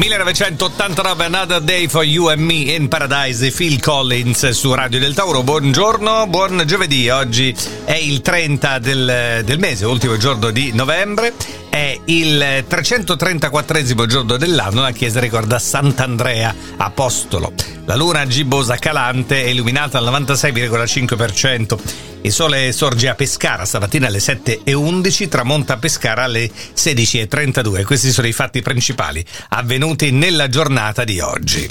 [0.00, 5.42] 1989 Another Day for You and Me in Paradise Phil Collins su Radio del Tauro.
[5.42, 7.10] Buongiorno buon giovedì.
[7.10, 11.34] Oggi è il 30 del, del mese ultimo giorno di novembre.
[11.68, 19.48] È il 334 giorno dell'anno la chiesa ricorda Sant'Andrea Apostolo la luna gibbosa calante è
[19.48, 26.48] illuminata al 96,5% il sole sorge a Pescara stamattina alle 7.11, tramonta a Pescara alle
[26.48, 27.84] 16.32.
[27.84, 31.66] Questi sono i fatti principali avvenuti nella giornata di oggi.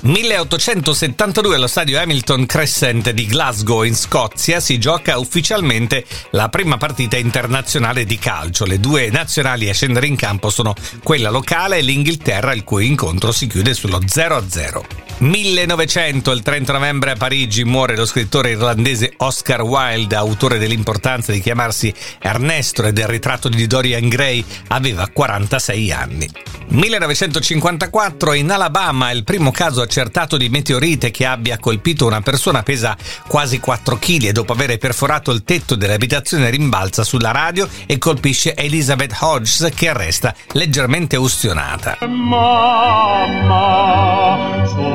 [0.00, 7.16] 1872 allo stadio Hamilton Crescent di Glasgow in Scozia si gioca ufficialmente la prima partita
[7.16, 8.66] internazionale di calcio.
[8.66, 13.30] Le due nazionali a scendere in campo sono quella locale e l'Inghilterra, il cui incontro
[13.30, 15.03] si chiude sullo 0-0.
[15.18, 21.40] 1900, il 30 novembre a Parigi, muore lo scrittore irlandese Oscar Wilde, autore dell'importanza di
[21.40, 26.28] chiamarsi Ernesto e del ritratto di Dorian Gray, aveva 46 anni.
[26.68, 32.96] 1954 in Alabama il primo caso accertato di meteorite che abbia colpito una persona pesa
[33.28, 38.54] quasi 4 kg e dopo aver perforato il tetto dell'abitazione rimbalza sulla radio e colpisce
[38.54, 41.98] Elizabeth Hodges che resta leggermente ustionata.
[42.06, 43.44] Mamma,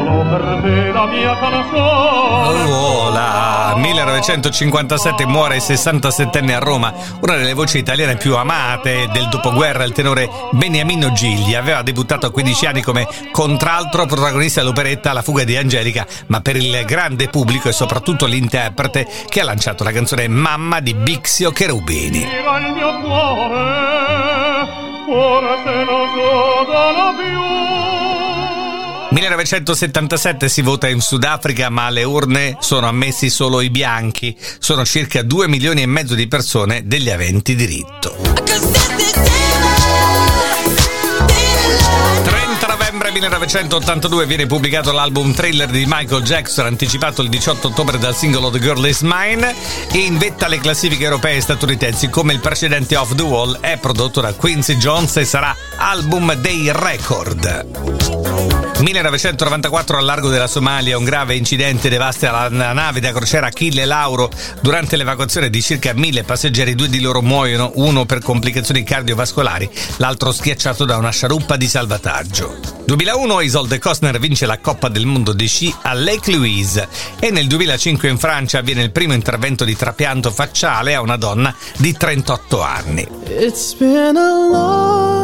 [0.10, 2.64] solo per te la mia canzone.
[2.64, 3.74] Vola!
[3.76, 9.94] 1957 muore il 67enne a Roma, una delle voci italiane più amate del dopoguerra, il
[9.94, 15.56] tenore Beniamino Gigli aveva debuttato a 15 anni come contraltro protagonista dell'operetta La fuga di
[15.56, 20.80] Angelica, ma per il grande pubblico e soprattutto l'interprete che ha lanciato la canzone Mamma
[20.80, 22.22] di Bixio Cherubini.
[22.22, 24.68] il mio cuore,
[25.06, 27.89] forse non giocano più.
[29.10, 34.36] 1977 si vota in Sudafrica, ma alle urne sono ammessi solo i bianchi.
[34.60, 38.16] Sono circa 2 milioni e mezzo di persone degli aventi diritto.
[43.20, 48.60] 1982 viene pubblicato l'album Thriller di Michael Jackson, anticipato il 18 ottobre dal singolo The
[48.60, 49.54] Girl Is Mine,
[49.92, 53.78] e in vetta alle classifiche europee e statunitensi come il precedente Off the Wall, è
[53.78, 58.59] prodotto da Quincy Jones e sarà album dei record.
[58.82, 64.30] 1994 al largo della Somalia un grave incidente devasta la nave da crociera Achille Lauro
[64.62, 70.32] durante l'evacuazione di circa mille passeggeri, due di loro muoiono, uno per complicazioni cardiovascolari, l'altro
[70.32, 72.58] schiacciato da una sciaruppa di salvataggio.
[72.86, 76.88] 2001 Isolde Costner vince la Coppa del Mondo di sci a Lake Louise
[77.20, 81.54] e nel 2005 in Francia avviene il primo intervento di trapianto facciale a una donna
[81.78, 83.08] di 38 anni.
[83.28, 85.19] It's been a long.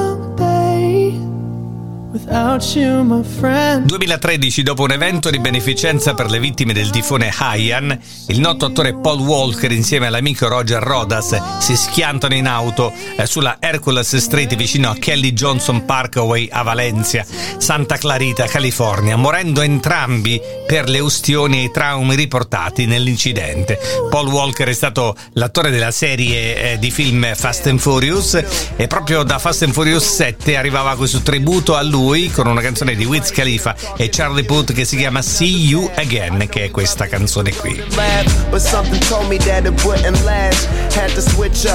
[3.85, 8.95] 2013, dopo un evento di beneficenza per le vittime del tifone Haiyan, il noto attore
[8.95, 14.89] Paul Walker insieme all'amico Roger Rodas si schiantano in auto eh, sulla Hercules Street vicino
[14.89, 17.25] a Kelly Johnson Parkway a Valencia,
[17.57, 23.77] Santa Clarita, California, morendo entrambi per le ustioni e i traumi riportati nell'incidente.
[24.09, 28.43] Paul Walker è stato l'attore della serie eh, di film Fast and Furious
[28.75, 32.61] e proprio da Fast and Furious 7 arrivava questo tributo a lui lui con una
[32.61, 36.71] canzone di Wiz Khalifa e Charlie Puth che si chiama See You Again, che è
[36.71, 37.83] questa canzone qui.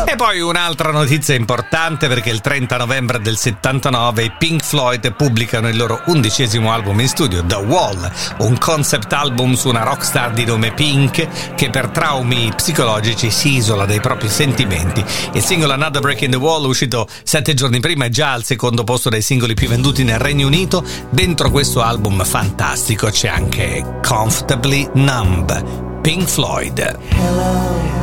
[0.06, 5.68] E poi un'altra notizia importante perché il 30 novembre del 79 i Pink Floyd pubblicano
[5.68, 10.46] il loro undicesimo album in studio, The Wall, un concept album su una rockstar di
[10.46, 15.04] nome Pink che per traumi psicologici si isola dai propri sentimenti.
[15.34, 18.84] Il singolo Another Break in the Wall, uscito sette giorni prima, è già al secondo
[18.84, 24.88] posto dei singoli più venduti nel Regno Unito, dentro questo album fantastico c'è anche Comfortably
[24.94, 26.98] Numb, Pink Floyd.
[27.08, 27.99] Hello.